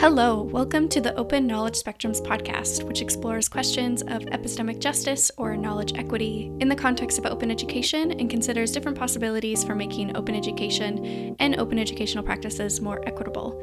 [0.00, 5.58] Hello, welcome to the Open Knowledge Spectrums podcast, which explores questions of epistemic justice or
[5.58, 10.34] knowledge equity in the context of open education and considers different possibilities for making open
[10.34, 13.62] education and open educational practices more equitable.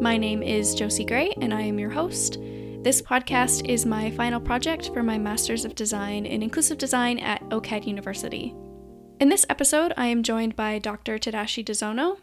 [0.00, 2.38] My name is Josie Gray, and I am your host.
[2.84, 7.42] This podcast is my final project for my Master's of Design in Inclusive Design at
[7.50, 8.54] OCAD University.
[9.18, 11.18] In this episode, I am joined by Dr.
[11.18, 12.18] Tadashi Dozono.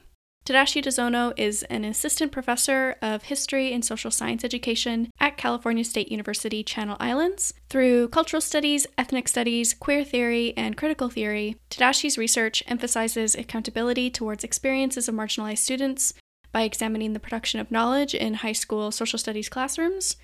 [0.46, 6.12] Tadashi Dozono is an assistant professor of history and social science education at California State
[6.12, 7.54] University Channel Islands.
[7.70, 14.44] Through cultural studies, ethnic studies, queer theory, and critical theory, Tadashi's research emphasizes accountability towards
[14.44, 16.14] experiences of marginalized students
[16.52, 20.16] by examining the production of knowledge in high school social studies classrooms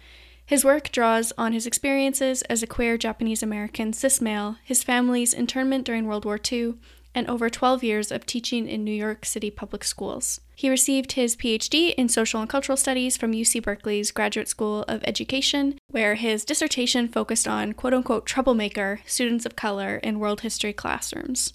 [0.47, 5.33] his work draws on his experiences as a queer Japanese American cis male, his family's
[5.33, 6.75] internment during World War II,
[7.15, 10.41] and over 12 years of teaching in New York City public schools.
[10.55, 15.03] He received his PhD in Social and Cultural Studies from UC Berkeley's Graduate School of
[15.05, 20.73] Education, where his dissertation focused on quote unquote troublemaker students of color in world history
[20.73, 21.53] classrooms.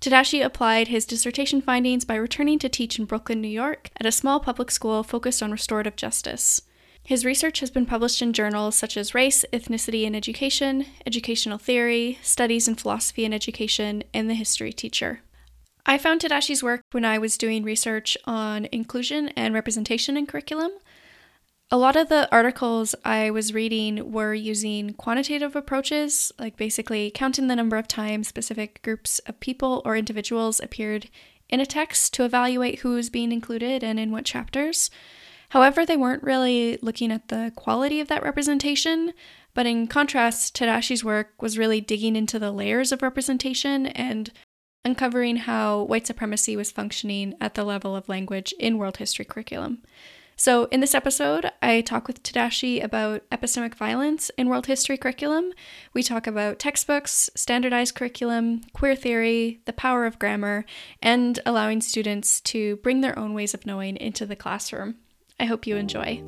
[0.00, 4.12] Tadashi applied his dissertation findings by returning to teach in Brooklyn, New York, at a
[4.12, 6.62] small public school focused on restorative justice.
[7.06, 12.18] His research has been published in journals such as Race, Ethnicity, and Education, Educational Theory,
[12.22, 15.20] Studies in Philosophy and Education, and The History Teacher.
[15.84, 20.70] I found Tadashi's work when I was doing research on inclusion and representation in curriculum.
[21.70, 27.48] A lot of the articles I was reading were using quantitative approaches, like basically counting
[27.48, 31.10] the number of times specific groups of people or individuals appeared
[31.50, 34.90] in a text to evaluate who was being included and in what chapters.
[35.54, 39.12] However, they weren't really looking at the quality of that representation,
[39.54, 44.32] but in contrast, Tadashi's work was really digging into the layers of representation and
[44.84, 49.78] uncovering how white supremacy was functioning at the level of language in world history curriculum.
[50.34, 55.52] So, in this episode, I talk with Tadashi about epistemic violence in world history curriculum.
[55.92, 60.64] We talk about textbooks, standardized curriculum, queer theory, the power of grammar,
[61.00, 64.96] and allowing students to bring their own ways of knowing into the classroom.
[65.40, 66.00] I hope you enjoy.
[66.00, 66.22] I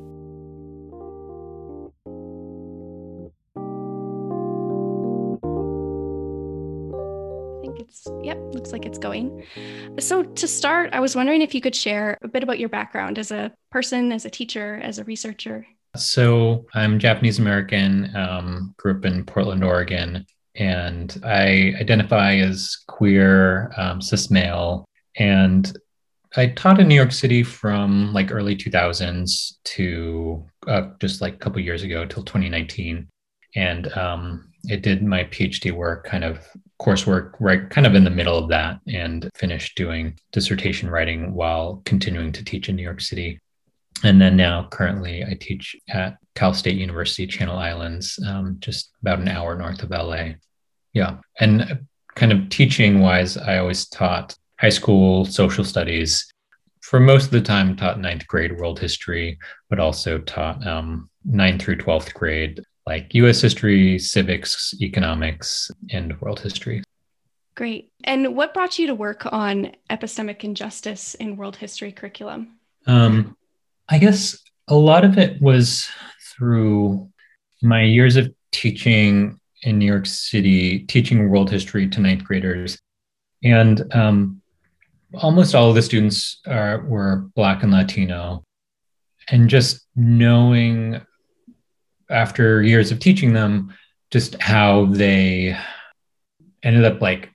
[7.61, 9.43] think it's, yep, looks like it's going.
[9.99, 13.17] So, to start, I was wondering if you could share a bit about your background
[13.17, 15.65] as a person, as a teacher, as a researcher.
[15.95, 20.25] So, I'm Japanese American, um, grew up in Portland, Oregon,
[20.55, 24.83] and I identify as queer, um, cis male.
[25.15, 25.75] And
[26.35, 31.37] I taught in New York City from like early 2000s to uh, just like a
[31.37, 33.07] couple years ago till 2019.
[33.55, 36.45] And um, I did my PhD work, kind of
[36.81, 41.81] coursework, right, kind of in the middle of that, and finished doing dissertation writing while
[41.85, 43.39] continuing to teach in New York City.
[44.03, 49.19] And then now, currently, I teach at Cal State University, Channel Islands, um, just about
[49.19, 50.33] an hour north of LA.
[50.93, 51.17] Yeah.
[51.39, 56.31] And kind of teaching wise, I always taught high school social studies.
[56.81, 59.37] For most of the time, taught ninth grade world history,
[59.69, 66.39] but also taught um, ninth through 12th grade, like US history, civics, economics, and world
[66.39, 66.83] history.
[67.55, 67.91] Great.
[68.03, 72.59] And what brought you to work on epistemic injustice in world history curriculum?
[72.85, 73.35] Um,
[73.89, 75.89] I guess a lot of it was
[76.31, 77.09] through
[77.61, 82.79] my years of teaching in New York City, teaching world history to ninth graders.
[83.43, 84.41] And um,
[85.15, 88.43] almost all of the students are, were Black and Latino.
[89.29, 91.01] And just knowing
[92.09, 93.73] after years of teaching them,
[94.11, 95.57] just how they
[96.63, 97.31] ended up like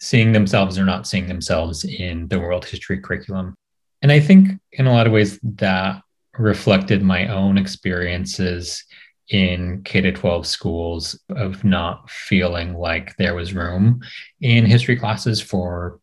[0.00, 3.54] seeing themselves or not seeing themselves in the world history curriculum.
[4.02, 6.02] And I think in a lot of ways that
[6.38, 8.84] reflected my own experiences
[9.30, 14.00] in K to 12 schools of not feeling like there was room
[14.40, 15.98] in history classes for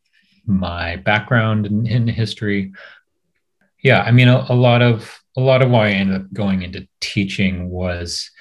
[0.46, 2.74] my background in, in history.
[3.82, 6.62] Yeah i mean a, a, lot of a lot of why i ended up going
[6.62, 8.32] into teaching was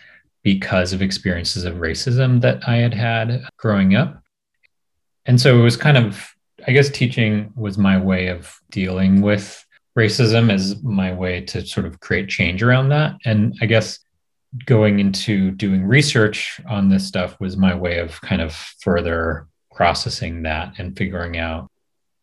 [0.42, 4.22] because of experiences of racism that i had had growing up.
[5.24, 6.32] And so it was kind of
[6.66, 9.64] i guess teaching was my way of dealing with
[9.98, 13.16] racism as my way to sort of create change around that.
[13.24, 13.98] And i guess
[14.66, 20.42] going into doing research on this stuff was my way of kind of further processing
[20.42, 21.70] that and figuring out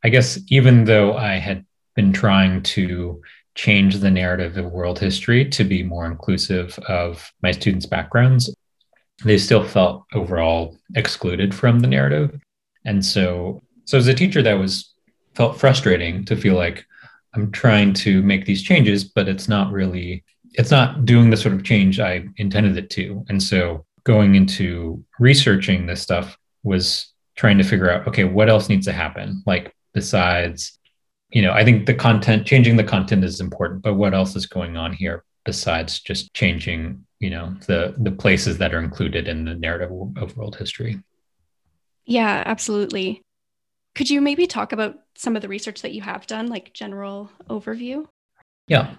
[0.04, 1.66] I guess even though I had
[1.96, 3.22] been trying to
[3.56, 8.54] change the narrative of world history to be more inclusive of my students' backgrounds,
[9.26, 12.40] they still felt overall excluded from the narrative.
[12.86, 14.94] And so, so as a teacher, that was
[15.36, 16.86] felt frustrating to feel like,
[17.36, 20.24] I'm trying to make these changes, but it's not really,
[20.54, 23.24] it's not doing the sort of change I intended it to.
[23.30, 28.68] And so going into researching this stuff was trying to figure out, okay, what else
[28.68, 29.44] needs to happen?
[29.46, 30.78] Like besides,
[31.32, 34.46] you know, I think the content, changing the content is important, but what else is
[34.46, 39.46] going on here besides just changing, you know, the the places that are included in
[39.46, 41.00] the narrative of world history?
[42.06, 43.22] Yeah, absolutely.
[43.96, 47.30] Could you maybe talk about some of the research that you have done, like general
[47.50, 48.06] overview?
[48.68, 48.96] Yeah.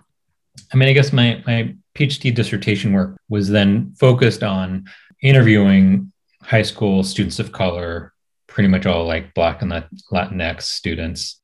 [0.72, 4.84] I mean, I guess my, my PhD dissertation work was then focused on
[5.22, 8.12] interviewing high school students of color,
[8.60, 9.72] pretty much all like Black and
[10.12, 11.40] Latinx students,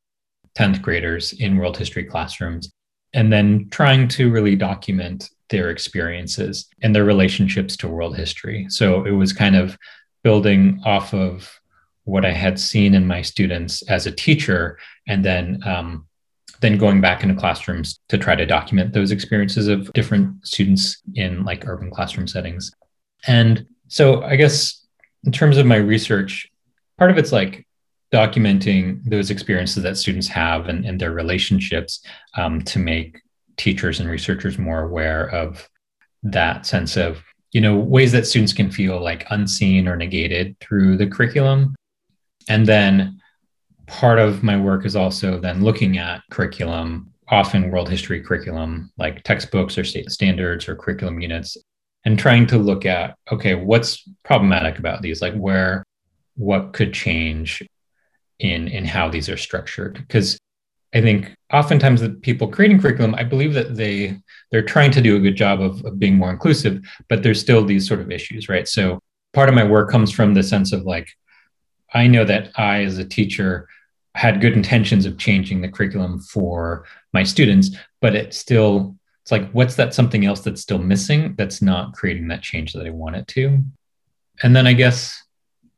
[0.55, 2.71] 10th graders in world history classrooms,
[3.15, 8.67] and then trying to really document their experiences and their relationships to world history.
[8.69, 9.79] So it was kind of
[10.25, 11.51] building off of
[12.05, 14.79] what I had seen in my students as a teacher,
[15.09, 16.07] and then um,
[16.61, 21.45] then going back into classrooms to try to document those experiences of different students in
[21.45, 22.73] like urban classroom settings.
[23.27, 24.85] And so I guess
[25.25, 26.51] in terms of my research,
[26.99, 27.67] part of it's like
[28.13, 32.05] documenting those experiences that students have and, and their relationships
[32.37, 33.21] um, to make
[33.57, 35.69] teachers and researchers more aware of
[36.23, 37.23] that sense of
[37.53, 41.75] you know ways that students can feel like unseen or negated through the curriculum
[42.49, 43.21] and then
[43.87, 49.23] part of my work is also then looking at curriculum, often world history curriculum, like
[49.23, 51.57] textbooks or state standards or curriculum units,
[52.05, 55.21] and trying to look at, okay, what's problematic about these?
[55.21, 55.85] Like where,
[56.37, 57.67] what could change
[58.39, 59.95] in in how these are structured?
[59.95, 60.39] Because
[60.95, 64.19] I think oftentimes the people creating curriculum, I believe that they
[64.51, 67.65] they're trying to do a good job of, of being more inclusive, but there's still
[67.65, 68.69] these sort of issues, right?
[68.69, 69.01] So
[69.33, 71.09] part of my work comes from the sense of like,
[71.93, 73.69] I know that I, as a teacher,
[74.15, 79.51] had good intentions of changing the curriculum for my students, but it still, it's like,
[79.51, 83.17] what's that something else that's still missing that's not creating that change that I want
[83.17, 83.63] it to?
[84.43, 85.23] And then I guess,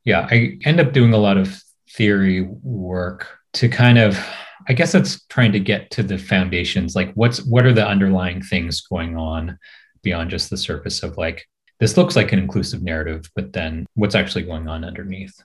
[0.09, 4.19] yeah, I end up doing a lot of theory work to kind of,
[4.67, 8.41] I guess it's trying to get to the foundations, like what's what are the underlying
[8.41, 9.59] things going on
[10.03, 11.47] beyond just the surface of like
[11.79, 15.45] this looks like an inclusive narrative, but then what's actually going on underneath?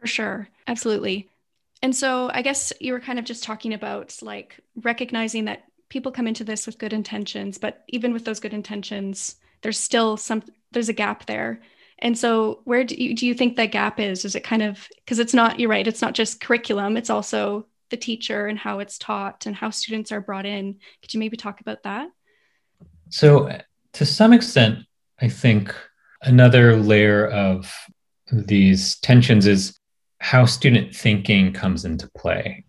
[0.00, 0.48] For sure.
[0.68, 1.28] Absolutely.
[1.82, 6.12] And so I guess you were kind of just talking about like recognizing that people
[6.12, 10.44] come into this with good intentions, but even with those good intentions, there's still some
[10.70, 11.60] there's a gap there.
[12.00, 14.24] And so where do you do you think that gap is?
[14.24, 17.66] Is it kind of because it's not you're right, it's not just curriculum, it's also
[17.90, 20.76] the teacher and how it's taught and how students are brought in.
[21.02, 22.08] Could you maybe talk about that?
[23.10, 23.60] So
[23.94, 24.80] to some extent,
[25.20, 25.74] I think
[26.22, 27.72] another layer of
[28.30, 29.78] these tensions is
[30.20, 32.64] how student thinking comes into play.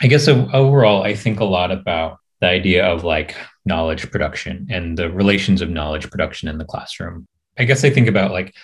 [0.00, 4.96] I guess overall, I think a lot about the idea of like knowledge production and
[4.96, 7.26] the relations of knowledge production in the classroom.
[7.58, 8.54] I guess I think about like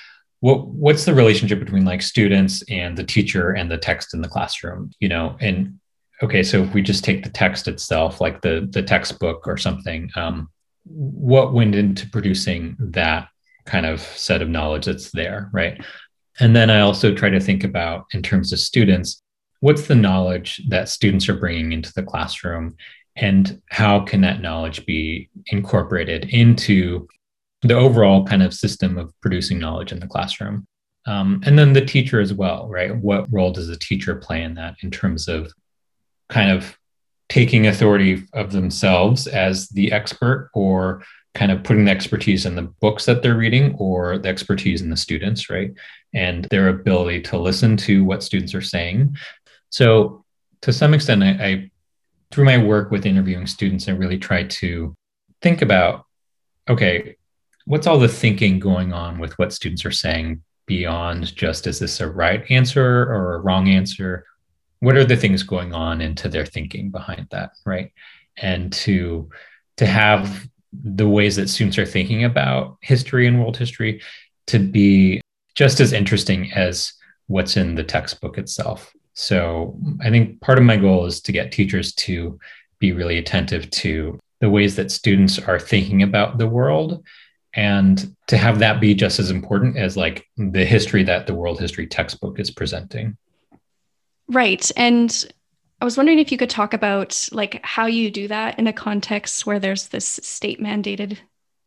[0.40, 4.28] what what's the relationship between like students and the teacher and the text in the
[4.28, 5.78] classroom, you know, and
[6.22, 10.10] okay, so if we just take the text itself, like the the textbook or something,
[10.16, 10.48] um,
[10.84, 13.28] what went into producing that
[13.66, 15.82] kind of set of knowledge that's there, right?
[16.40, 19.22] And then I also try to think about, in terms of students,
[19.60, 22.76] what's the knowledge that students are bringing into the classroom
[23.16, 27.08] and how can that knowledge be incorporated into
[27.62, 30.66] the overall kind of system of producing knowledge in the classroom
[31.06, 34.54] um, and then the teacher as well right what role does the teacher play in
[34.54, 35.52] that in terms of
[36.28, 36.78] kind of
[37.28, 41.02] taking authority of themselves as the expert or
[41.34, 44.90] kind of putting the expertise in the books that they're reading or the expertise in
[44.90, 45.72] the students, right?
[46.14, 49.16] And their ability to listen to what students are saying.
[49.70, 50.24] So,
[50.62, 51.70] to some extent, I, I
[52.30, 54.94] through my work with interviewing students, I really try to
[55.42, 56.04] think about
[56.68, 57.16] okay,
[57.68, 62.00] what's all the thinking going on with what students are saying beyond just is this
[62.00, 64.24] a right answer or a wrong answer?
[64.80, 67.92] What are the things going on into their thinking behind that, right?
[68.38, 69.28] And to
[69.76, 74.00] to have the ways that students are thinking about history and world history
[74.46, 75.20] to be
[75.54, 76.94] just as interesting as
[77.26, 78.94] what's in the textbook itself.
[79.12, 82.38] So I think part of my goal is to get teachers to
[82.78, 87.04] be really attentive to the ways that students are thinking about the world
[87.58, 91.58] and to have that be just as important as like the history that the world
[91.58, 93.16] history textbook is presenting.
[94.28, 94.70] Right.
[94.76, 95.24] And
[95.80, 98.72] I was wondering if you could talk about like how you do that in a
[98.72, 101.18] context where there's this state mandated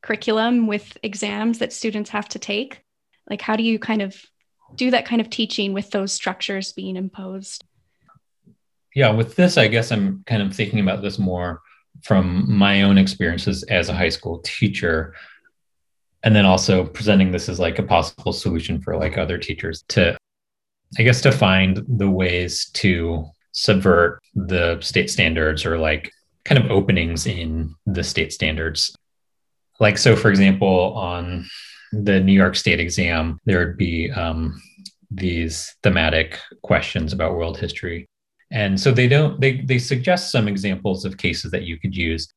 [0.01, 2.81] curriculum with exams that students have to take.
[3.29, 4.15] Like how do you kind of
[4.75, 7.65] do that kind of teaching with those structures being imposed?
[8.95, 11.61] yeah, with this, I guess I'm kind of thinking about this more
[12.01, 15.13] from my own experiences as a high school teacher.
[16.23, 20.17] And then also presenting this as like a possible solution for like other teachers to,
[20.97, 26.11] I guess, to find the ways to subvert the state standards or like
[26.45, 28.95] kind of openings in the state standards.
[29.79, 31.47] Like, so for example, on
[31.91, 34.61] the New York State exam, there would be um,
[35.09, 38.07] these thematic questions about world history.
[38.51, 42.27] And so they don't they they suggest some examples of cases that you could use.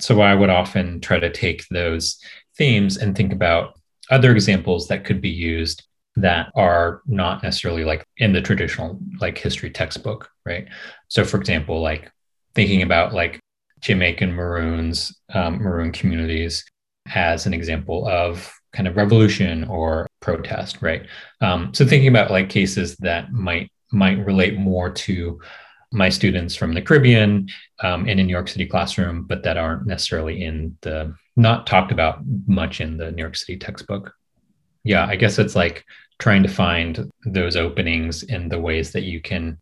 [0.00, 2.18] So I would often try to take those
[2.56, 3.78] themes and think about
[4.10, 5.84] other examples that could be used
[6.16, 10.68] that are not necessarily like in the traditional like history textbook, right?
[11.08, 12.10] So for example, like
[12.54, 13.40] thinking about like
[13.80, 16.64] Jamaican Maroons, um, Maroon communities
[17.14, 21.06] as an example of kind of revolution or protest, right?
[21.40, 25.40] Um, so thinking about like cases that might might relate more to
[25.92, 27.48] my students from the Caribbean
[27.82, 31.92] um, in a New York City classroom, but that aren't necessarily in the not talked
[31.92, 34.12] about much in the New York City textbook.
[34.84, 35.84] Yeah, I guess it's like
[36.18, 39.58] trying to find those openings in the ways that you can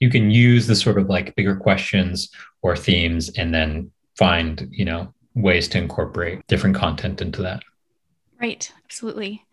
[0.00, 2.30] you can use the sort of like bigger questions
[2.62, 7.62] or themes and then find you know ways to incorporate different content into that.
[8.40, 9.44] Right absolutely.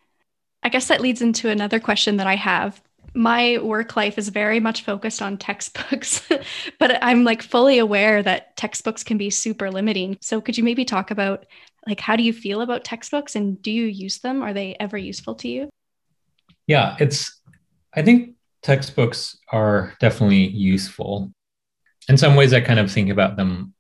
[0.63, 2.81] I guess that leads into another question that i have
[3.15, 6.27] my work life is very much focused on textbooks,
[6.79, 10.17] but I'm like fully aware that textbooks can be super limiting.
[10.21, 11.45] So could you maybe talk about
[11.87, 14.41] like how do you feel about textbooks and do you use them?
[14.41, 15.69] Are they ever useful to you?
[16.67, 17.41] Yeah, it's
[17.93, 21.31] I think textbooks are definitely useful.
[22.09, 23.73] In some ways I kind of think about them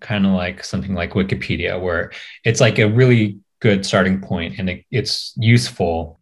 [0.00, 2.10] kind of like something like Wikipedia where
[2.44, 6.18] it's like a really good starting point and it, it's useful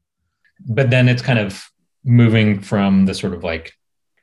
[0.68, 1.70] but then it's kind of
[2.04, 3.72] moving from the sort of like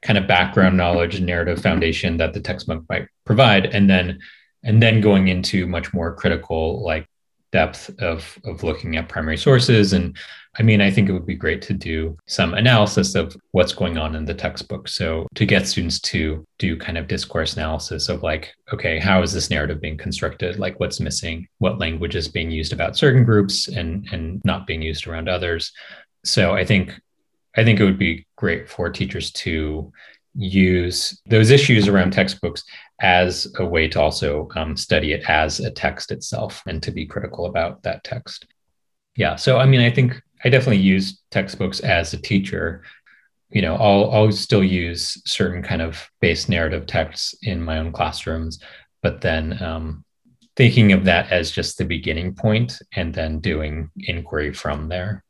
[0.01, 0.77] kind of background mm-hmm.
[0.77, 4.19] knowledge and narrative foundation that the textbook might provide and then
[4.63, 7.07] and then going into much more critical like
[7.51, 9.93] depth of of looking at primary sources.
[9.93, 10.17] And
[10.60, 13.98] i mean i think it would be great to do some analysis of what's going
[13.98, 14.88] on in the textbook.
[14.88, 19.34] So to get students to do kind of discourse analysis of like okay how is
[19.34, 20.60] this narrative being constructed?
[20.60, 21.48] Like what's missing?
[21.60, 25.72] What language is being used about certain groups and and not being used around others?
[26.25, 27.00] So i think
[27.57, 29.91] I think it would be great for teachers to
[30.35, 32.63] use those issues around textbooks
[33.01, 37.07] as a way to also um, study it as a text itself and to be
[37.07, 38.45] critical about that text.
[39.15, 39.35] Yeah.
[39.35, 42.83] So, I mean, I think I definitely use textbooks as a teacher.
[43.49, 47.91] You know, I'll, I'll still use certain kind of base narrative texts in my own
[47.91, 48.59] classrooms,
[49.01, 50.05] but then um,
[50.55, 55.23] thinking of that as just the beginning point and then doing inquiry from there.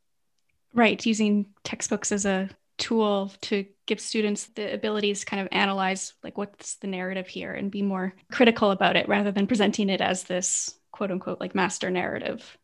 [0.78, 6.14] Right, using textbooks as a tool to give students the abilities to kind of analyze
[6.22, 10.00] like what's the narrative here and be more critical about it rather than presenting it
[10.00, 12.56] as this quote unquote like master narrative.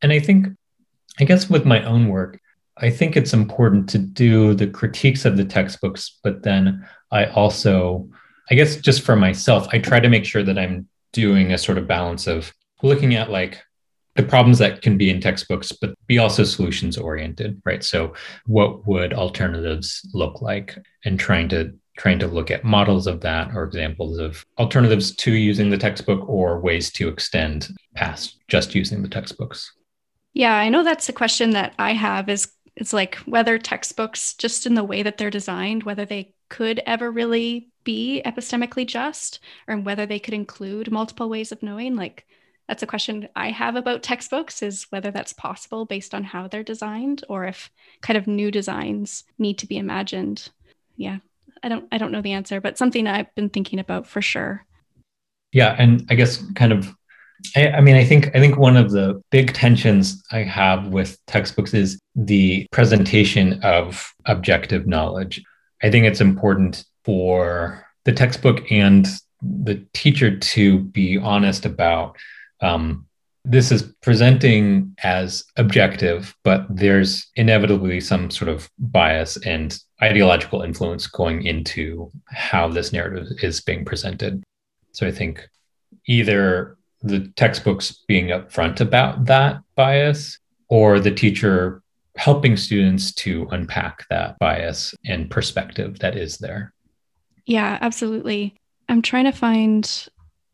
[0.00, 0.46] And I think
[1.18, 2.38] I guess with my own work,
[2.76, 8.08] I think it's important to do the critiques of the textbooks, but then I also,
[8.48, 11.78] I guess just for myself, I try to make sure that I'm doing a sort
[11.78, 12.52] of balance of
[12.84, 13.60] looking at like
[14.16, 17.84] the problems that can be in textbooks, but be also solutions oriented, right?
[17.84, 18.14] So
[18.46, 23.54] what would alternatives look like and trying to trying to look at models of that
[23.54, 29.02] or examples of alternatives to using the textbook or ways to extend past just using
[29.02, 29.72] the textbooks.
[30.34, 34.66] Yeah, I know that's a question that I have is it's like whether textbooks just
[34.66, 39.78] in the way that they're designed whether they could ever really be epistemically just or
[39.78, 42.26] whether they could include multiple ways of knowing like
[42.68, 46.62] that's a question I have about textbooks is whether that's possible based on how they're
[46.62, 47.70] designed or if
[48.00, 50.50] kind of new designs need to be imagined.
[50.96, 51.18] Yeah.
[51.62, 54.64] I don't I don't know the answer, but something I've been thinking about for sure.
[55.52, 56.94] Yeah, and I guess kind of
[57.54, 61.18] I, I mean I think I think one of the big tensions I have with
[61.26, 65.42] textbooks is the presentation of objective knowledge.
[65.82, 69.06] I think it's important for the textbook and
[69.42, 72.16] the teacher to be honest about
[72.66, 73.06] um,
[73.44, 81.06] this is presenting as objective, but there's inevitably some sort of bias and ideological influence
[81.06, 84.42] going into how this narrative is being presented.
[84.92, 85.48] So I think
[86.06, 91.82] either the textbooks being upfront about that bias or the teacher
[92.16, 96.72] helping students to unpack that bias and perspective that is there.
[97.44, 98.56] Yeah, absolutely.
[98.88, 100.08] I'm trying to find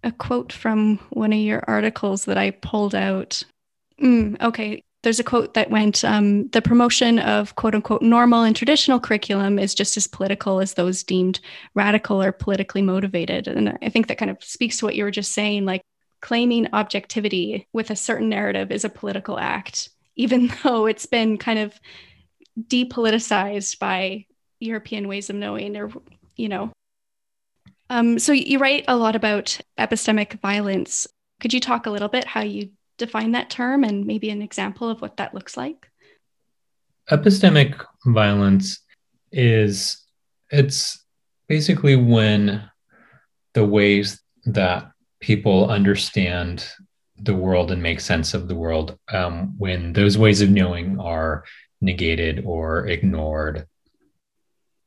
[0.05, 3.43] a quote from one of your articles that I pulled out.
[4.01, 4.83] Mm, okay.
[5.03, 9.59] there's a quote that went um, the promotion of quote unquote normal and traditional curriculum
[9.59, 11.41] is just as political as those deemed
[11.75, 15.11] radical or politically motivated and i think that kind of speaks to what you were
[15.11, 15.83] just saying like
[16.21, 21.59] claiming objectivity with a certain narrative is a political act even though it's been kind
[21.59, 21.79] of
[22.69, 24.25] depoliticized by
[24.61, 25.91] european ways of knowing or
[26.37, 26.73] you know
[27.93, 31.07] um, so you write a lot about epistemic violence
[31.43, 34.89] could you talk a little bit how you define that term and maybe an example
[34.89, 35.89] of what that looks like?
[37.11, 38.79] Epistemic violence
[39.33, 40.07] is
[40.51, 41.05] it's
[41.49, 42.63] basically when
[43.55, 46.65] the ways that people understand
[47.19, 51.43] the world and make sense of the world um, when those ways of knowing are
[51.81, 53.67] negated or ignored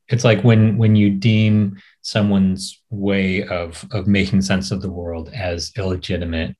[0.08, 5.30] it's like when when you deem someone's way of of making sense of the world
[5.34, 6.56] as illegitimate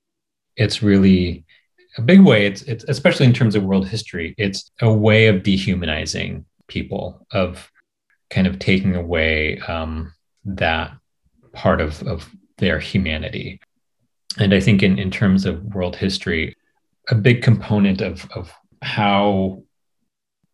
[0.56, 1.44] it's really
[1.98, 2.46] a big way.
[2.46, 7.70] It's, it's especially in terms of world history it's a way of dehumanizing people of
[8.30, 10.12] kind of taking away um,
[10.44, 10.92] that
[11.52, 13.60] part of, of their humanity.
[14.38, 16.56] And i think in, in terms of world history
[17.08, 19.62] a big component of, of how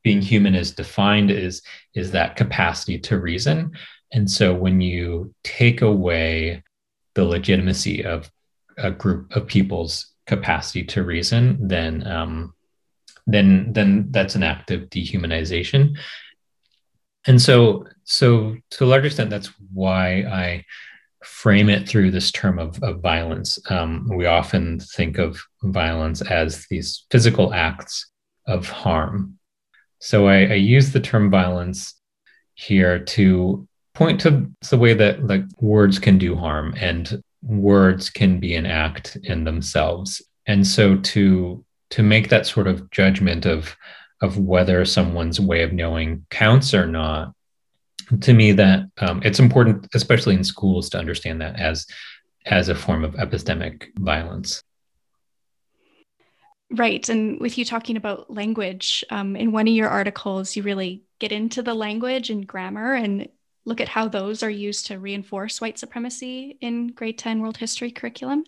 [0.02, 1.62] being human is defined is
[1.94, 3.72] is that capacity to reason
[4.12, 6.62] and so when you take away
[7.14, 8.30] the legitimacy of
[8.78, 12.54] a group of people's capacity to reason, then um,
[13.26, 15.96] then then that's an act of dehumanization.
[17.26, 20.64] And so so to a large extent, that's why I
[21.24, 23.58] frame it through this term of, of violence.
[23.70, 28.10] Um, we often think of violence as these physical acts
[28.46, 29.38] of harm.
[30.02, 31.94] So I, I use the term violence
[32.54, 38.40] here to point to the way that like words can do harm and words can
[38.40, 40.20] be an act in themselves.
[40.44, 43.76] And so to to make that sort of judgment of
[44.22, 47.32] of whether someone's way of knowing counts or not
[48.22, 51.86] to me that um, it's important especially in schools to understand that as
[52.46, 54.64] as a form of epistemic violence
[56.72, 61.02] right and with you talking about language um, in one of your articles you really
[61.18, 63.28] get into the language and grammar and
[63.64, 67.90] look at how those are used to reinforce white supremacy in grade 10 world history
[67.90, 68.44] curriculum.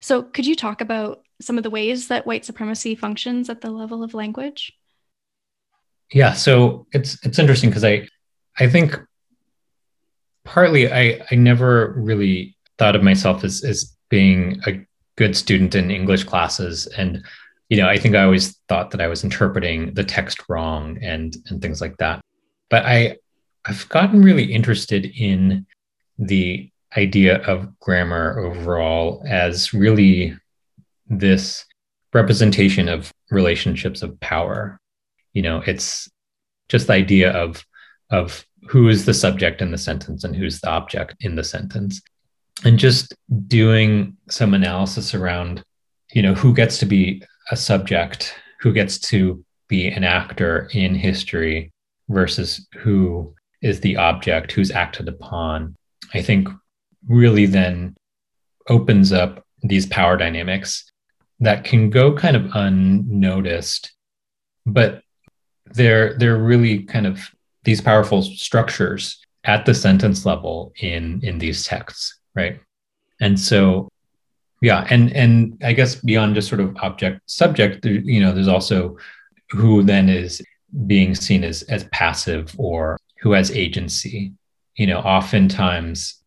[0.00, 3.70] So, could you talk about some of the ways that white supremacy functions at the
[3.70, 4.72] level of language?
[6.12, 8.08] Yeah, so it's it's interesting because I
[8.58, 8.98] I think
[10.44, 14.84] partly I I never really thought of myself as as being a
[15.16, 17.24] good student in English classes and
[17.68, 21.36] you know I think I always thought that I was interpreting the text wrong and
[21.48, 22.20] and things like that.
[22.70, 23.16] But I
[23.64, 25.66] I've gotten really interested in
[26.18, 30.34] the idea of grammar overall as really
[31.06, 31.64] this
[32.12, 34.80] representation of relationships of power.
[35.32, 36.08] You know, it's
[36.68, 37.64] just the idea of
[38.10, 42.00] of who is the subject in the sentence and who's the object in the sentence.
[42.64, 43.14] And just
[43.46, 45.62] doing some analysis around,
[46.12, 50.94] you know, who gets to be a subject, who gets to be an actor in
[50.94, 51.72] history
[52.08, 55.76] versus who is the object who's acted upon,
[56.14, 56.48] I think
[57.06, 57.96] really then
[58.68, 60.90] opens up these power dynamics
[61.40, 63.92] that can go kind of unnoticed,
[64.66, 65.02] but
[65.66, 67.30] they're they're really kind of
[67.64, 72.60] these powerful structures at the sentence level in in these texts, right?
[73.20, 73.88] And so
[74.60, 78.96] yeah, and and I guess beyond just sort of object subject, you know, there's also
[79.50, 80.42] who then is
[80.86, 84.32] being seen as as passive or who has agency.
[84.76, 86.22] You know, oftentimes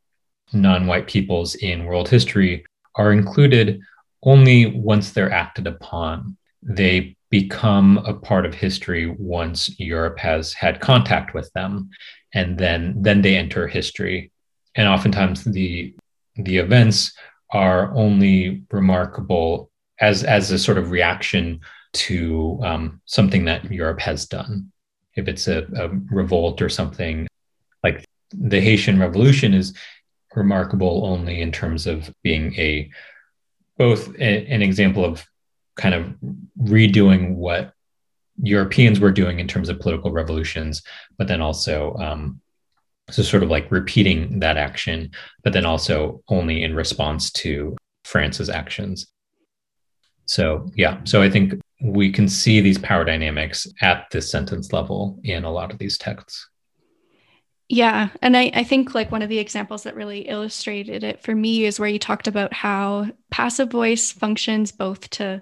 [0.54, 2.65] non-white peoples in world history
[2.96, 3.82] are included
[4.24, 6.38] only once they're acted upon.
[6.62, 11.89] They become a part of history once Europe has had contact with them,
[12.34, 14.32] and then then they enter history.
[14.76, 15.94] And oftentimes the
[16.38, 17.12] the events
[17.52, 21.60] are only remarkable as as a sort of reaction
[21.94, 24.72] to um, something that Europe has done.
[25.16, 27.28] If it's a, a revolt or something
[27.84, 29.74] like the Haitian Revolution is
[30.34, 32.90] remarkable only in terms of being a
[33.78, 35.26] both a, an example of
[35.76, 36.14] kind of
[36.62, 37.74] redoing what
[38.42, 40.84] Europeans were doing in terms of political revolutions,
[41.18, 42.40] but then also um,
[43.10, 45.12] so sort of like repeating that action,
[45.44, 49.08] but then also only in response to France's actions.
[50.26, 55.20] So yeah, so I think we can see these power dynamics at this sentence level
[55.24, 56.48] in a lot of these texts.
[57.68, 58.10] Yeah.
[58.22, 61.64] And I, I think like one of the examples that really illustrated it for me
[61.64, 65.42] is where you talked about how passive voice functions both to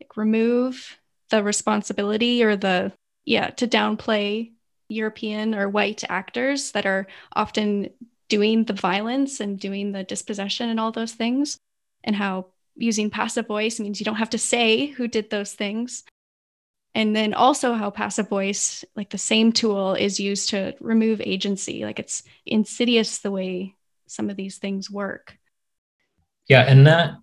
[0.00, 0.98] like remove
[1.30, 2.92] the responsibility or the
[3.26, 4.50] yeah to downplay
[4.88, 7.90] European or white actors that are often
[8.28, 11.58] doing the violence and doing the dispossession and all those things,
[12.04, 12.46] and how
[12.76, 16.04] using passive voice means you don't have to say who did those things.
[16.94, 21.84] And then also how passive voice, like the same tool, is used to remove agency.
[21.84, 23.74] Like it's insidious the way
[24.06, 25.36] some of these things work.
[26.48, 27.16] Yeah, and that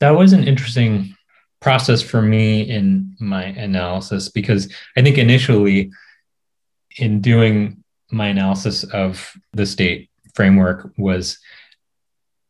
[0.00, 1.14] that was an interesting
[1.60, 5.92] process for me in my analysis because I think initially
[6.98, 11.38] in doing my analysis of the state framework was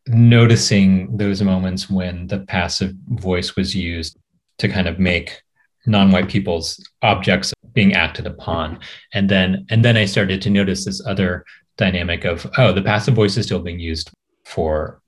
[0.07, 4.17] noticing those moments when the passive voice was used
[4.57, 5.41] to kind of make
[5.85, 8.79] non-white people's objects being acted upon.
[9.13, 11.45] And then and then i started to notice this other
[11.77, 14.11] dynamic of oh the passive voice is still being used
[14.45, 15.01] for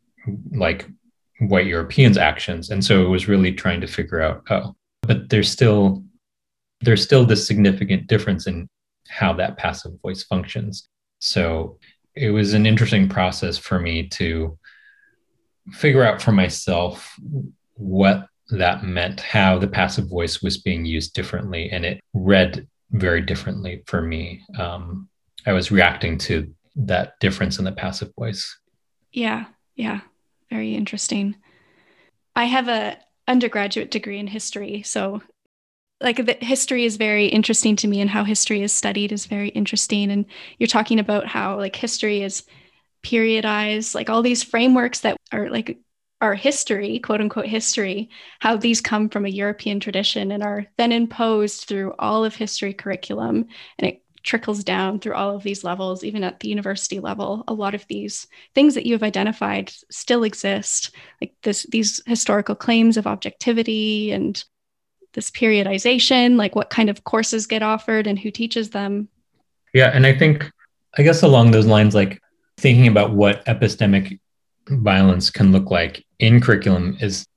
[0.52, 0.88] like
[1.39, 2.69] white europeans actions.
[2.69, 6.04] And so it was really trying to figure out oh but there's still
[6.82, 8.67] there's still this significant difference in
[9.08, 10.88] how that passive voice functions
[11.20, 11.78] so
[12.15, 14.58] it was an interesting process for me to
[15.72, 17.15] figure out for myself
[17.74, 21.70] what that meant, how the passive voice was being used differently.
[21.72, 24.44] And it read very differently for me.
[24.58, 25.10] Um,
[25.46, 28.58] I was reacting to that difference in the passive voice.
[29.12, 30.02] Yeah, yeah,
[30.50, 31.36] very interesting.
[32.36, 35.22] I have a undergraduate degree in history, so
[36.02, 39.50] like the history is very interesting to me and how history is studied is very
[39.50, 40.26] interesting and
[40.60, 42.44] you're talking about how like history is
[43.04, 45.80] periodized like all these frameworks that are like
[46.22, 50.92] our history, quote unquote history, how these come from a European tradition and are then
[50.92, 53.46] imposed through all of history curriculum.
[53.78, 57.44] And it trickles down through all of these levels, even at the university level.
[57.48, 62.56] A lot of these things that you have identified still exist, like this, these historical
[62.56, 64.44] claims of objectivity and
[65.15, 69.10] this periodization, like what kind of courses get offered and who teaches them.
[69.73, 69.89] Yeah.
[69.93, 70.49] And I think,
[70.97, 72.21] I guess along those lines, like
[72.58, 74.19] thinking about what epistemic
[74.69, 77.28] violence can look like in curriculum is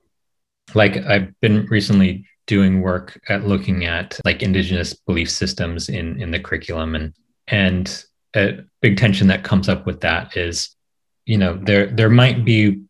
[0.75, 6.31] like I've been recently doing work at looking at like indigenous belief systems in in
[6.31, 7.15] the curriculum and
[7.47, 8.05] and
[8.37, 10.75] a big tension that comes up with that is
[11.27, 12.81] you know there there might be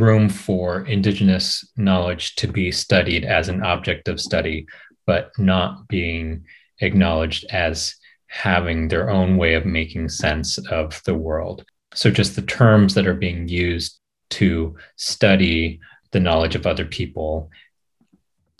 [0.00, 4.66] room for indigenous knowledge to be studied as an object of study
[5.06, 6.44] but not being
[6.80, 7.94] acknowledged as
[8.26, 13.06] having their own way of making sense of the world so just the terms that
[13.06, 13.98] are being used
[14.30, 15.78] to study
[16.12, 17.50] the knowledge of other people.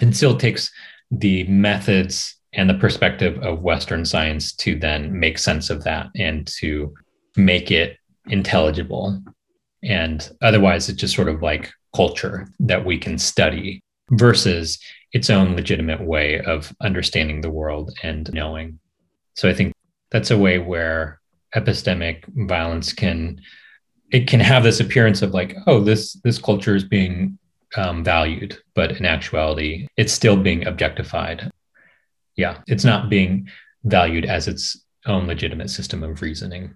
[0.00, 0.70] It still takes
[1.10, 6.46] the methods and the perspective of Western science to then make sense of that and
[6.58, 6.92] to
[7.36, 9.22] make it intelligible.
[9.82, 14.78] And otherwise, it's just sort of like culture that we can study versus
[15.12, 18.78] its own legitimate way of understanding the world and knowing.
[19.34, 19.72] So I think
[20.10, 21.20] that's a way where
[21.54, 23.40] epistemic violence can
[24.10, 27.38] it can have this appearance of like oh this this culture is being
[27.76, 31.50] um, valued but in actuality it's still being objectified.
[32.36, 33.48] Yeah it's not being
[33.84, 36.74] valued as its own legitimate system of reasoning.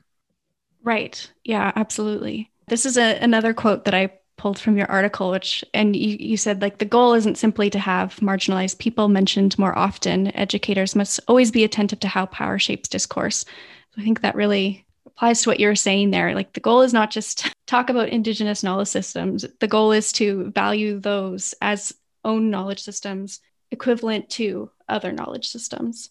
[0.83, 1.31] Right.
[1.45, 5.97] Yeah absolutely this is a, another quote that i pulled from your article which and
[5.97, 10.35] you, you said like the goal isn't simply to have marginalized people mentioned more often
[10.37, 13.47] educators must always be attentive to how power shapes discourse
[13.95, 16.35] So I think that really applies to what you're saying there.
[16.35, 19.47] Like the goal is not just talk about indigenous knowledge systems.
[19.61, 26.11] The goal is to value those as own knowledge systems equivalent to other knowledge systems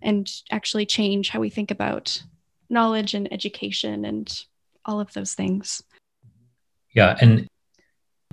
[0.00, 2.22] and actually change how we think about
[2.70, 4.44] knowledge and education and
[4.84, 5.82] all of those things.
[6.94, 7.46] Yeah, and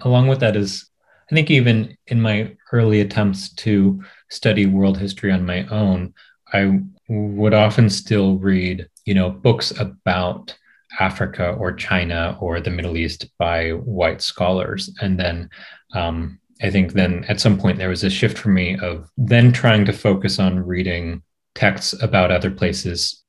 [0.02, 0.90] along with that is
[1.32, 6.14] I think even in my early attempts to study world history on my own,
[6.54, 10.56] I would often still read, you know, books about
[11.00, 14.94] Africa or China or the Middle East by white scholars.
[15.02, 15.50] And then
[15.94, 19.52] um, I think then at some point there was a shift for me of then
[19.52, 21.24] trying to focus on reading
[21.56, 23.24] texts about other places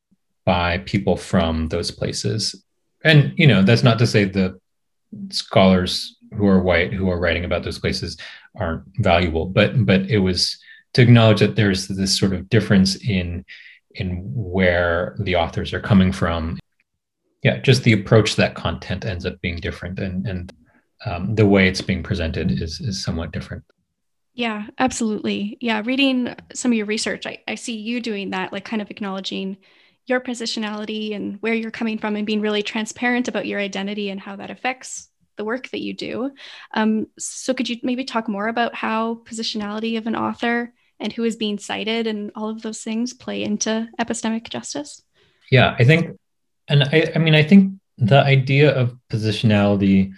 [0.45, 2.63] by people from those places.
[3.05, 4.61] And, you know, that's not to say the
[5.31, 8.17] scholars who are white who are writing about those places
[8.59, 10.59] aren't valuable, but but it was
[10.95, 13.45] to acknowledge that there's this sort of difference in
[13.95, 16.59] in where the authors are coming from.
[17.43, 20.53] Yeah just the approach that content ends up being different and and
[21.05, 23.65] um, the way it's being presented is is somewhat different.
[24.35, 25.59] Yeah absolutely.
[25.61, 28.91] Yeah reading some of your research I, I see you doing that like kind of
[28.91, 29.57] acknowledging
[30.07, 34.21] your positionality and where you're coming from and being really transparent about your identity and
[34.21, 36.31] how that affects the work that you do
[36.75, 41.25] um, so could you maybe talk more about how positionality of an author and who
[41.25, 45.03] is being cited and all of those things play into epistemic justice?
[45.51, 46.19] Yeah, I think,
[46.69, 50.13] and I, I mean, I think the idea of positionality,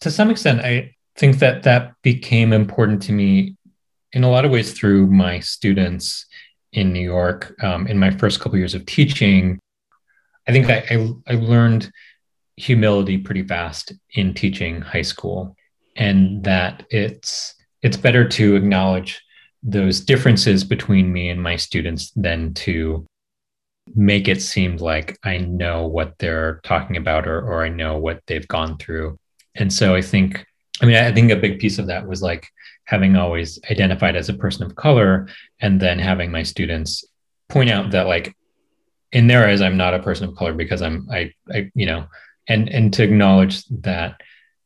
[0.00, 3.56] to some extent, I think that that became important to me
[4.12, 6.26] in a lot of ways through my students
[6.76, 7.54] in New York.
[7.62, 9.58] Um, in my first couple years of teaching,
[10.46, 11.90] I think I, I, I learned
[12.56, 15.56] humility pretty fast in teaching high school,
[15.96, 19.20] and that it's it's better to acknowledge
[19.62, 23.04] those differences between me and my students than to
[23.94, 28.20] make it seem like I know what they're talking about or, or I know what
[28.26, 29.18] they've gone through.
[29.54, 30.44] And so I think,
[30.82, 32.48] I mean, I think a big piece of that was like
[32.84, 35.28] having always identified as a person of color
[35.60, 37.04] and then having my students
[37.48, 38.36] point out that like
[39.12, 42.06] in their eyes, I'm not a person of color because I'm, I, I, you know,
[42.48, 44.20] and, and to acknowledge that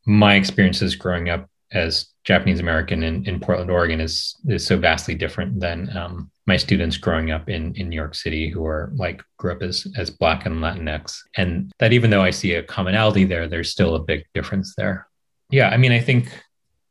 [0.05, 5.15] my experiences growing up as Japanese American in, in Portland, Oregon is is so vastly
[5.15, 9.23] different than um, my students growing up in in New York City who are like
[9.37, 13.25] grew up as as Black and Latinx, and that even though I see a commonality
[13.25, 15.07] there, there's still a big difference there.
[15.51, 16.29] Yeah, I mean, I think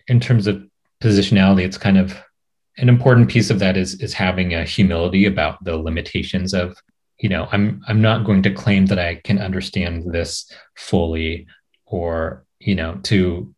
[0.06, 0.62] in terms of
[1.02, 2.16] positionality, it's kind of
[2.78, 6.76] an important piece of that is is having a humility about the limitations of
[7.18, 11.46] you know i'm i'm not going to claim that i can understand this fully
[11.84, 13.52] or you know to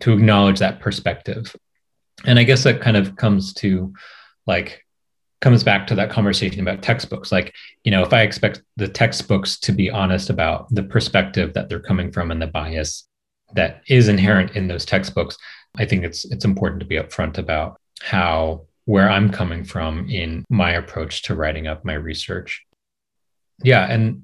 [0.00, 1.54] to acknowledge that perspective.
[2.24, 3.92] And i guess that kind of comes to
[4.46, 4.84] like
[5.40, 7.30] comes back to that conversation about textbooks.
[7.30, 11.68] Like you know if i expect the textbooks to be honest about the perspective that
[11.68, 13.06] they're coming from and the bias
[13.54, 15.36] that is inherent in those textbooks
[15.76, 20.44] i think it's it's important to be upfront about how where i'm coming from in
[20.50, 22.64] my approach to writing up my research
[23.62, 24.22] yeah and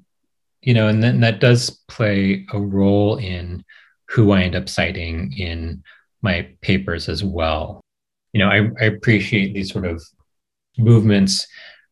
[0.61, 3.65] you know and then that does play a role in
[4.13, 5.83] who I end up citing in
[6.21, 7.81] my papers as well.
[8.35, 10.03] You know, I, I appreciate these sort of
[10.77, 11.47] movements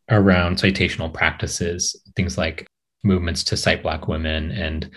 [0.09, 2.67] around citational practices, things like
[3.03, 4.91] movements to cite Black women and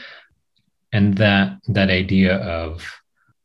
[0.95, 2.89] and that that idea of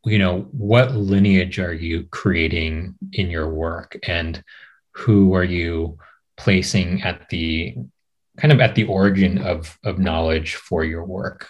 [0.06, 3.98] you know what lineage are you creating in your work?
[4.08, 4.42] And
[4.94, 5.98] who are you
[6.38, 7.76] placing at the
[8.38, 11.48] kind of at the origin of of knowledge for your work?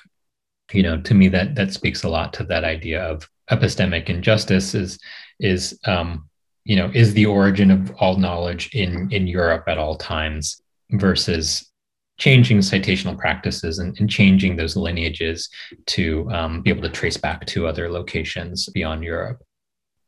[0.72, 4.74] You know to me that that speaks a lot to that idea of epistemic injustice
[4.74, 5.00] is
[5.40, 6.30] is um,
[6.64, 11.69] you know is the origin of all knowledge in in Europe at all times versus
[12.20, 15.50] changing citational practices and, and changing those lineages
[15.88, 19.42] to um, be able to trace back to other locations beyond Europe.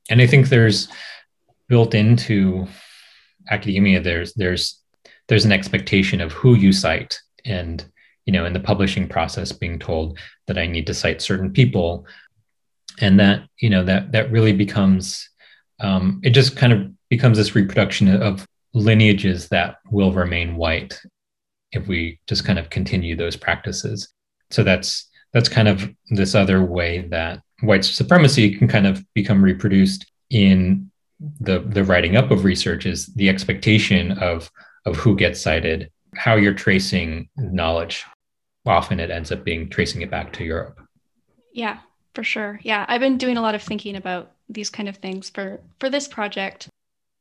[0.09, 0.87] And I think there's
[1.67, 2.67] built into
[3.49, 4.81] academia there's there's
[5.27, 7.85] there's an expectation of who you cite and
[8.25, 12.05] you know in the publishing process being told that i need to cite certain people
[12.99, 15.29] and that you know that that really becomes
[15.79, 21.01] um, it just kind of becomes this reproduction of lineages that will remain white
[21.71, 24.13] if we just kind of continue those practices
[24.49, 29.43] so that's that's kind of this other way that white supremacy can kind of become
[29.43, 30.89] reproduced in
[31.39, 34.49] the the writing up of research is the expectation of
[34.85, 38.05] of who gets cited how you're tracing knowledge.
[38.65, 40.79] Often it ends up being tracing it back to Europe.
[41.53, 41.79] Yeah,
[42.13, 42.59] for sure.
[42.63, 45.89] Yeah, I've been doing a lot of thinking about these kind of things for for
[45.89, 46.67] this project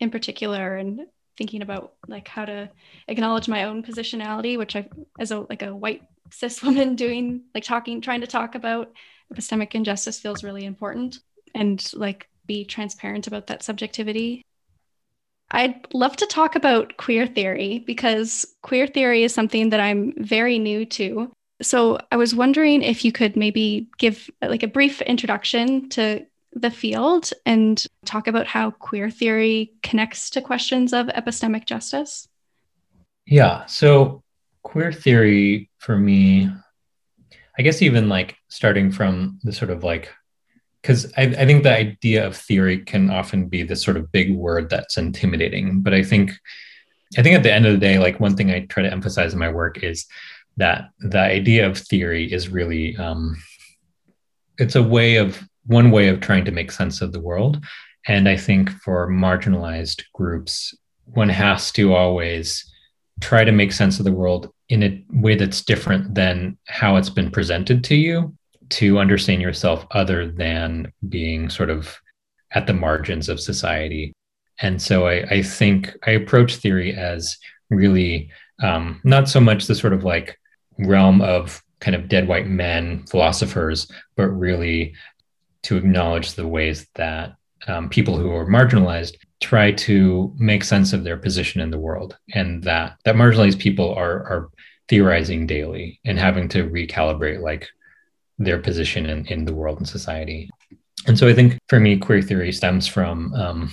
[0.01, 2.71] in particular and thinking about like how to
[3.09, 4.88] acknowledge my own positionality which i
[5.19, 8.93] as a like a white cis woman doing like talking trying to talk about
[9.33, 11.21] epistemic injustice feels really important
[11.55, 14.43] and like be transparent about that subjectivity
[15.53, 20.59] I'd love to talk about queer theory because queer theory is something that I'm very
[20.59, 21.33] new to.
[21.61, 26.71] So I was wondering if you could maybe give like a brief introduction to the
[26.71, 32.29] field and talk about how queer theory connects to questions of epistemic justice.
[33.27, 33.67] Yeah.
[33.67, 34.23] So
[34.63, 36.51] queer theory for me,
[37.59, 40.11] I guess even like starting from the sort of like
[40.83, 44.35] because I, I, think the idea of theory can often be this sort of big
[44.35, 46.33] word that's intimidating but i think
[47.19, 49.33] i think at the end of the day like one thing i try to emphasize
[49.33, 50.07] in my work is
[50.57, 53.37] that the idea of theory is really um,
[54.59, 57.64] it's a way of one way of trying to make sense of the world
[58.06, 62.70] and i think for marginalized groups one has to always
[63.20, 67.11] try to make sense of the world in a way that's different than how it's
[67.11, 68.35] been presented to you
[68.70, 71.98] to understand yourself other than being sort of
[72.52, 74.12] at the margins of society.
[74.61, 77.37] And so I, I think I approach theory as
[77.68, 78.30] really
[78.62, 80.38] um, not so much the sort of like
[80.78, 84.94] realm of kind of dead white men, philosophers, but really
[85.64, 87.35] to acknowledge the ways that
[87.66, 92.16] um, people who are marginalized try to make sense of their position in the world
[92.35, 94.51] and that that marginalized people are are
[94.88, 97.68] theorizing daily and having to recalibrate like
[98.38, 100.51] their position in, in the world and society.
[101.07, 103.70] And so i think for me queer theory stems from um,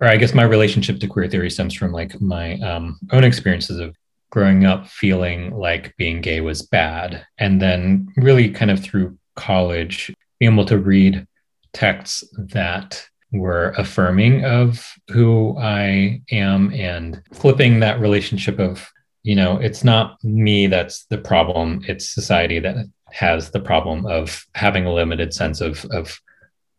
[0.00, 3.78] or i guess my relationship to queer theory stems from like my um, own experiences
[3.78, 3.94] of
[4.34, 7.24] growing up feeling like being gay was bad.
[7.38, 11.26] And then really kind of through college being able to read
[11.72, 18.88] texts that were affirming of who I am and flipping that relationship of,
[19.22, 22.76] you know, it's not me that's the problem, it's society that
[23.10, 26.20] has the problem of having a limited sense of, of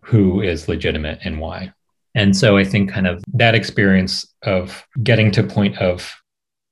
[0.01, 1.73] who is legitimate and why.
[2.13, 6.13] And so I think kind of that experience of getting to point of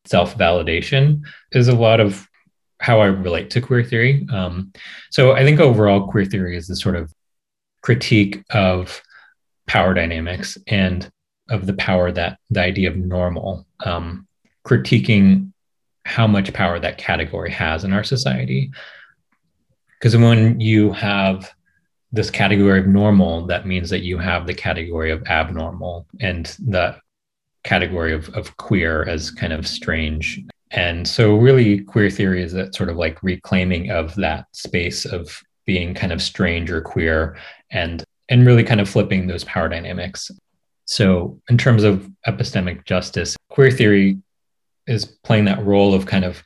[0.05, 2.27] self-validation is a lot of
[2.83, 4.27] how I relate to queer theory.
[4.29, 4.73] Um,
[5.09, 7.13] so I think overall queer theory is this sort of
[7.81, 9.01] critique of
[9.67, 11.09] power dynamics and
[11.49, 14.27] of the power that the idea of normal, um,
[14.65, 15.53] critiquing
[16.03, 18.69] how much power that category has in our society.
[19.97, 21.53] Because when you have
[22.11, 26.97] this category of normal, that means that you have the category of abnormal and the
[27.63, 30.43] category of, of queer as kind of strange.
[30.73, 35.41] And so, really, queer theory is that sort of like reclaiming of that space of
[35.65, 37.37] being kind of strange or queer
[37.71, 40.31] and and really kind of flipping those power dynamics.
[40.85, 44.17] So, in terms of epistemic justice, queer theory
[44.87, 46.43] is playing that role of kind of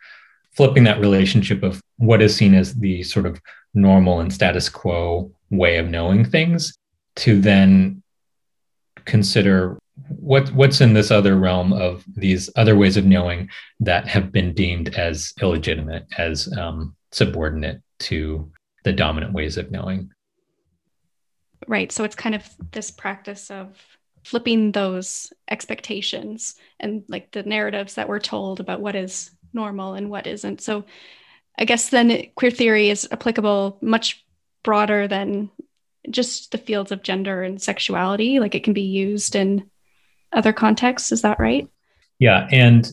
[0.51, 3.39] flipping that relationship of what is seen as the sort of
[3.73, 6.73] normal and status quo way of knowing things
[7.15, 8.03] to then
[9.05, 9.77] consider
[10.09, 14.53] what what's in this other realm of these other ways of knowing that have been
[14.53, 18.51] deemed as illegitimate as um, subordinate to
[18.83, 20.09] the dominant ways of knowing
[21.67, 21.91] Right.
[21.91, 23.75] So it's kind of this practice of
[24.23, 30.09] flipping those expectations and like the narratives that we're told about what is normal and
[30.09, 30.61] what isn't.
[30.61, 30.85] So
[31.57, 34.25] I guess then queer theory is applicable much
[34.63, 35.49] broader than
[36.09, 38.39] just the fields of gender and sexuality.
[38.39, 39.69] Like it can be used in
[40.33, 41.11] other contexts.
[41.11, 41.67] Is that right?
[42.19, 42.47] Yeah.
[42.51, 42.89] And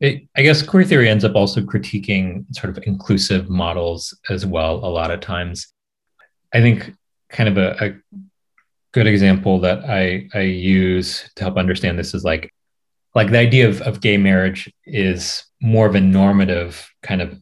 [0.00, 4.76] it, I guess queer theory ends up also critiquing sort of inclusive models as well,
[4.76, 5.68] a lot of times.
[6.52, 6.94] I think
[7.30, 7.94] kind of a, a
[8.92, 12.52] good example that I, I use to help understand this is like
[13.14, 17.40] like the idea of, of gay marriage is more of a normative kind of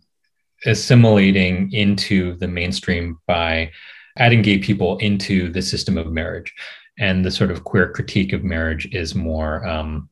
[0.66, 3.72] assimilating into the mainstream by
[4.16, 6.54] adding gay people into the system of marriage
[6.98, 10.08] and the sort of queer critique of marriage is more um,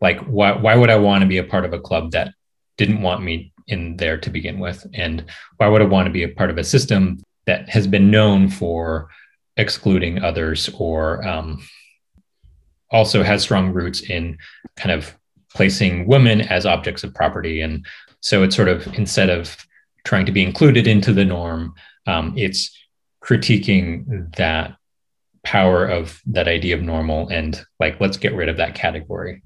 [0.00, 2.32] like why, why would i want to be a part of a club that
[2.76, 5.24] didn't want me in there to begin with and
[5.58, 8.48] why would i want to be a part of a system that has been known
[8.48, 9.08] for
[9.56, 11.60] excluding others or um,
[12.90, 14.36] also has strong roots in
[14.76, 15.14] kind of
[15.54, 17.60] placing women as objects of property.
[17.60, 17.84] And
[18.20, 19.56] so it's sort of instead of
[20.04, 21.74] trying to be included into the norm,
[22.06, 22.76] um, it's
[23.22, 24.76] critiquing that
[25.42, 29.42] power of that idea of normal and like, let's get rid of that category.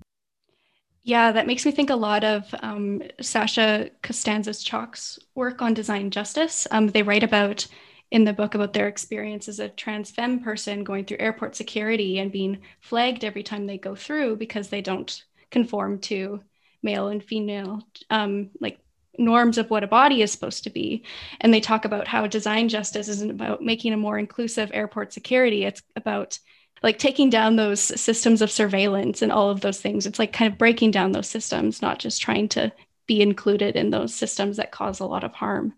[1.03, 6.67] Yeah, that makes me think a lot of um, Sasha Costanza-Chock's work on design justice.
[6.71, 7.67] Um, they write about
[8.11, 12.19] in the book about their experience as a trans femme person going through airport security
[12.19, 16.41] and being flagged every time they go through because they don't conform to
[16.83, 18.79] male and female um, like
[19.19, 21.05] norms of what a body is supposed to be.
[21.41, 25.65] And they talk about how design justice isn't about making a more inclusive airport security.
[25.65, 26.39] It's about
[26.83, 30.07] like taking down those systems of surveillance and all of those things.
[30.07, 32.73] It's like kind of breaking down those systems, not just trying to
[33.07, 35.75] be included in those systems that cause a lot of harm.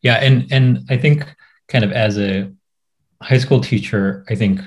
[0.00, 1.34] Yeah, and and I think
[1.68, 2.52] kind of as a
[3.22, 4.60] high school teacher, I think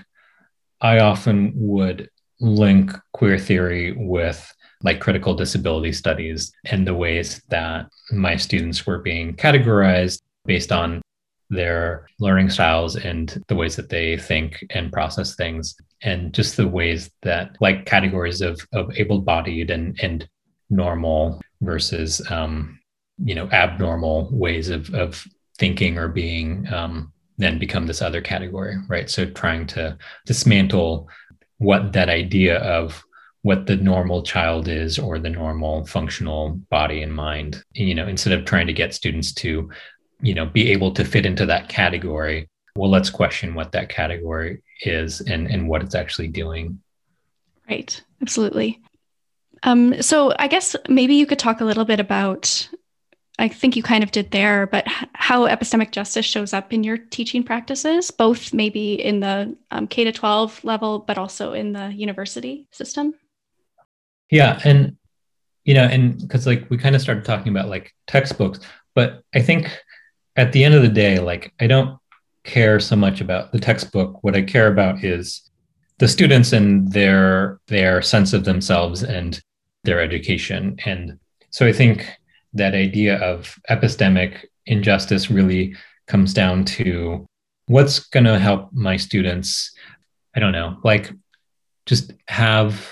[0.81, 7.87] I often would link queer theory with like critical disability studies and the ways that
[8.11, 11.01] my students were being categorized based on
[11.49, 15.75] their learning styles and the ways that they think and process things.
[16.02, 20.27] And just the ways that like categories of of able-bodied and and
[20.69, 22.79] normal versus um
[23.23, 25.25] you know abnormal ways of of
[25.58, 29.10] thinking or being um then become this other category right?
[29.10, 31.10] So trying to dismantle
[31.58, 33.04] what that idea of
[33.44, 38.33] what the normal child is or the normal functional body and mind you know instead
[38.33, 39.69] of trying to get students to
[40.21, 44.62] you know be able to fit into that category well let's question what that category
[44.81, 46.79] is and and what it's actually doing.
[47.69, 48.02] Right.
[48.21, 48.79] Absolutely.
[49.63, 52.69] Um, so i guess maybe you could talk a little bit about
[53.40, 54.83] I think you kind of did there, but
[55.13, 60.06] how epistemic justice shows up in your teaching practices, both maybe in the um, K
[60.06, 63.13] to 12 level, but also in the university system?
[64.30, 64.60] Yeah.
[64.63, 64.98] And,
[65.63, 68.60] you know, and because like we kind of started talking about like textbooks,
[68.96, 69.78] but I think
[70.36, 72.00] at the end of the day, like I don't
[72.44, 74.23] care so much about the textbook.
[74.23, 75.50] What I care about is
[76.00, 79.42] the students and their their sense of themselves and
[79.84, 80.78] their education.
[80.86, 81.19] And
[81.50, 82.08] so I think
[82.54, 85.75] that idea of epistemic injustice really
[86.08, 87.25] comes down to
[87.67, 89.73] what's going to help my students
[90.36, 91.12] i don't know like
[91.86, 92.90] just have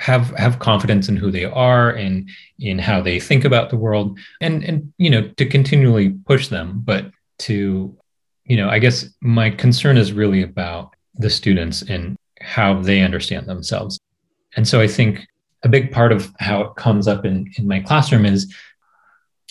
[0.00, 2.28] have have confidence in who they are and
[2.58, 6.80] in how they think about the world and and you know to continually push them.
[6.84, 7.96] But to
[8.44, 13.46] you know i guess my concern is really about the students and how they understand
[13.46, 13.98] themselves.
[14.56, 15.26] And so i think
[15.62, 18.52] a big part of how it comes up in in my classroom is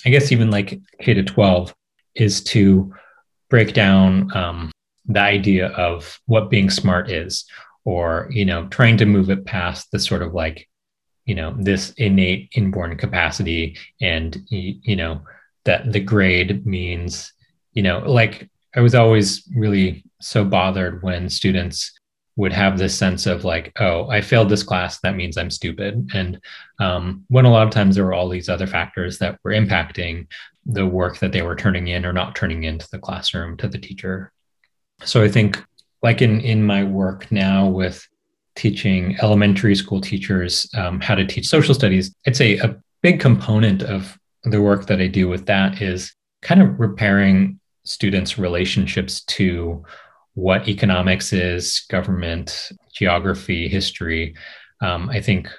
[0.05, 1.75] I guess even like K to 12
[2.15, 2.93] is to
[3.49, 4.71] break down um,
[5.05, 7.45] the idea of what being smart is,
[7.89, 10.69] or, you know, trying to move it past the sort of like,
[11.25, 15.21] you know, this innate inborn capacity and, you know,
[15.65, 17.33] that the grade means,
[17.73, 21.99] you know, like I was always really so bothered when students
[22.35, 26.11] would have this sense of like, oh, I failed this class, that means I'm stupid.
[26.13, 26.39] And
[26.77, 30.27] um, when a lot of times there were all these other factors that were impacting
[30.63, 33.79] the work that they were turning in or not turning into the classroom to the
[33.79, 34.31] teacher.
[35.03, 35.65] So I think,
[36.01, 38.07] like in in my work now with
[38.55, 43.83] teaching elementary school teachers um, how to teach social studies, I'd say a big component
[43.83, 49.83] of the work that I do with that is kind of repairing students' relationships to
[50.33, 54.35] what economics is, government, geography, history.
[54.81, 55.49] Um, I think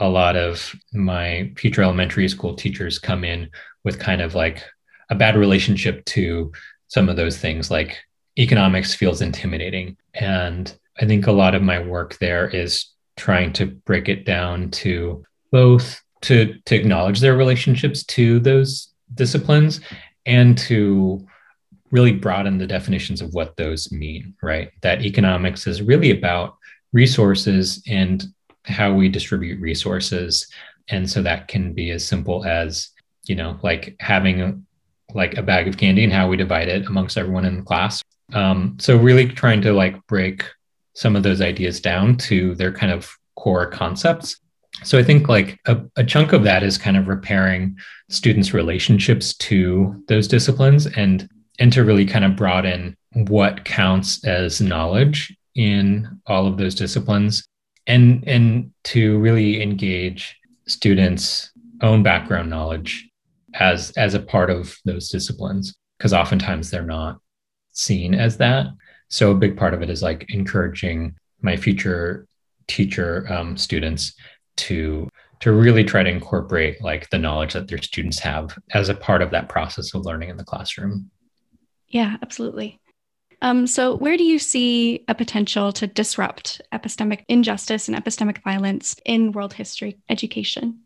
[0.00, 3.50] a lot of my future elementary school teachers come in
[3.84, 4.62] with kind of like
[5.10, 6.52] a bad relationship to
[6.88, 7.98] some of those things, like
[8.38, 9.96] economics feels intimidating.
[10.14, 14.70] And I think a lot of my work there is trying to break it down
[14.70, 19.80] to both to, to acknowledge their relationships to those disciplines
[20.24, 21.26] and to
[21.90, 24.70] really broaden the definitions of what those mean, right?
[24.82, 26.56] That economics is really about
[26.92, 28.24] resources and
[28.64, 30.48] how we distribute resources.
[30.88, 32.90] And so that can be as simple as,
[33.24, 34.58] you know, like having a,
[35.14, 38.02] like a bag of candy and how we divide it amongst everyone in the class.
[38.32, 40.44] Um, so really trying to like break
[40.94, 44.40] some of those ideas down to their kind of core concepts.
[44.82, 47.76] So I think like a, a chunk of that is kind of repairing
[48.08, 54.60] students' relationships to those disciplines and and to really kind of broaden what counts as
[54.60, 57.46] knowledge in all of those disciplines
[57.86, 61.50] and and to really engage students
[61.82, 63.08] own background knowledge
[63.54, 67.18] as as a part of those disciplines because oftentimes they're not
[67.76, 68.66] seen as that
[69.08, 72.26] so a big part of it is like encouraging my future
[72.66, 74.14] teacher um, students
[74.56, 75.08] to
[75.38, 79.20] to really try to incorporate like the knowledge that their students have as a part
[79.20, 81.10] of that process of learning in the classroom
[81.88, 82.80] yeah, absolutely.
[83.42, 88.96] Um, so, where do you see a potential to disrupt epistemic injustice and epistemic violence
[89.04, 90.80] in world history education?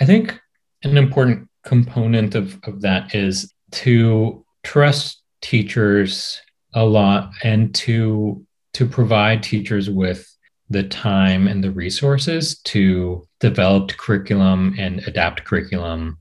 [0.00, 0.38] I think
[0.84, 6.40] an important component of, of that is to trust teachers
[6.74, 10.32] a lot and to to provide teachers with
[10.70, 16.18] the time and the resources to develop curriculum and adapt curriculum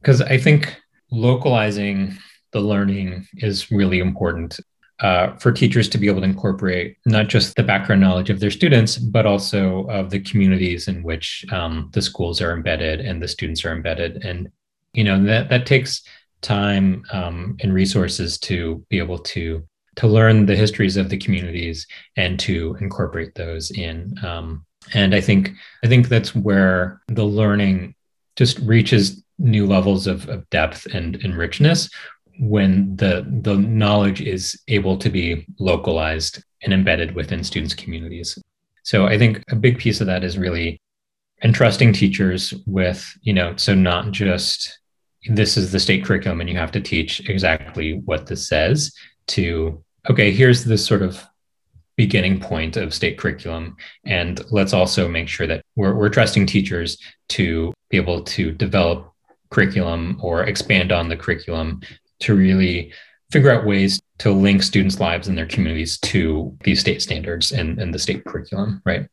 [0.00, 0.76] because i think
[1.10, 2.16] localizing
[2.52, 4.60] the learning is really important
[5.00, 8.50] uh, for teachers to be able to incorporate not just the background knowledge of their
[8.50, 13.28] students, but also of the communities in which um, the schools are embedded and the
[13.28, 14.24] students are embedded.
[14.24, 14.48] And
[14.92, 16.02] you know that that takes
[16.40, 19.66] time um, and resources to be able to
[19.96, 21.84] to learn the histories of the communities
[22.16, 24.14] and to incorporate those in.
[24.24, 24.64] Um,
[24.94, 25.50] and I think
[25.84, 27.94] I think that's where the learning
[28.36, 31.90] just reaches new levels of, of depth and, and richness
[32.38, 38.38] when the the knowledge is able to be localized and embedded within students communities
[38.84, 40.80] so i think a big piece of that is really
[41.42, 44.78] entrusting teachers with you know so not just
[45.26, 48.92] this is the state curriculum and you have to teach exactly what this says
[49.26, 51.24] to okay here's this sort of
[51.96, 56.96] beginning point of state curriculum and let's also make sure that we're, we're trusting teachers
[57.28, 59.12] to be able to develop
[59.50, 61.80] curriculum or expand on the curriculum
[62.20, 62.92] to really
[63.30, 67.78] figure out ways to link students' lives and their communities to these state standards and,
[67.78, 69.06] and the state curriculum, right?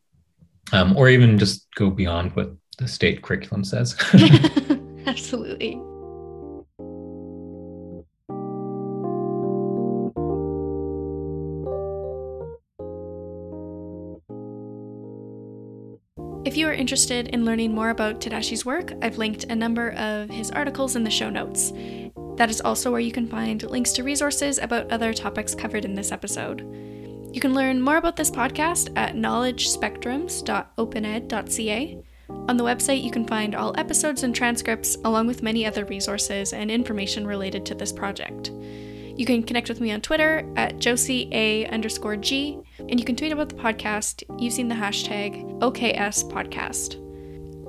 [0.72, 3.96] Um, or even just go beyond what the state curriculum says.
[5.06, 5.80] Absolutely.
[16.46, 20.30] If you are interested in learning more about Tadashi's work, I've linked a number of
[20.30, 21.72] his articles in the show notes.
[22.36, 25.96] That is also where you can find links to resources about other topics covered in
[25.96, 26.60] this episode.
[27.32, 32.04] You can learn more about this podcast at knowledgespectrums.opened.ca.
[32.28, 36.52] On the website, you can find all episodes and transcripts, along with many other resources
[36.52, 38.52] and information related to this project.
[39.16, 43.16] You can connect with me on Twitter at Josie A underscore G, and you can
[43.16, 47.02] tweet about the podcast using the hashtag OKS Podcast.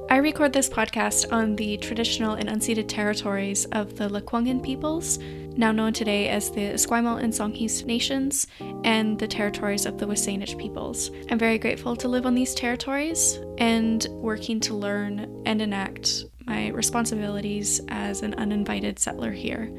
[0.09, 5.19] I record this podcast on the traditional and unceded territories of the Lekwungen peoples,
[5.57, 8.47] now known today as the Esquimalt and Songhees nations,
[8.85, 11.11] and the territories of the WSÁNEĆ peoples.
[11.29, 16.69] I'm very grateful to live on these territories and working to learn and enact my
[16.69, 19.69] responsibilities as an uninvited settler here.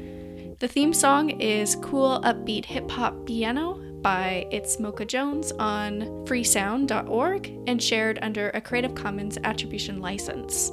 [0.59, 7.51] The theme song is Cool Upbeat Hip Hop Piano by It's Mocha Jones on freesound.org
[7.67, 10.71] and shared under a Creative Commons Attribution license.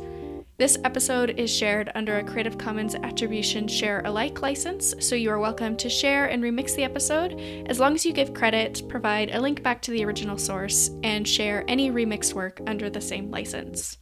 [0.59, 5.39] This episode is shared under a Creative Commons Attribution Share Alike license, so you are
[5.39, 9.41] welcome to share and remix the episode as long as you give credit, provide a
[9.41, 13.99] link back to the original source, and share any remixed work under the same license.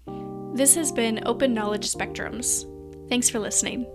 [0.55, 2.71] This has been Open Knowledge Spectrums.
[3.09, 3.87] Thanks for listening.